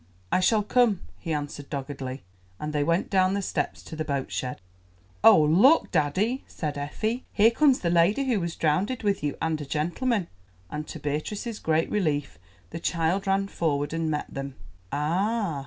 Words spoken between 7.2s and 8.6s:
"here comes the lady who was